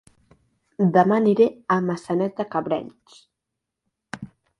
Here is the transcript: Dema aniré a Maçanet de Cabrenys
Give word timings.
Dema 0.95 1.19
aniré 1.23 1.45
a 1.75 1.77
Maçanet 1.89 2.33
de 2.39 2.45
Cabrenys 2.55 3.21